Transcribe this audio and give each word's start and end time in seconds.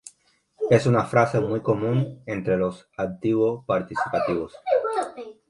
Es 0.71 0.87
una 0.87 1.05
frase 1.05 1.39
muy 1.39 1.61
común 1.61 2.23
entre 2.25 2.57
los 2.57 2.89
activo- 2.97 3.63
participativos. 3.67 4.55